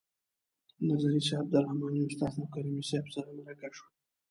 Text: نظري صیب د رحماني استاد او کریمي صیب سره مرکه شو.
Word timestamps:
نظري 0.89 1.21
صیب 1.27 1.45
د 1.51 1.55
رحماني 1.65 2.01
استاد 2.05 2.33
او 2.39 2.45
کریمي 2.53 2.83
صیب 2.89 3.05
سره 3.15 3.29
مرکه 3.37 3.69
شو. 3.75 3.85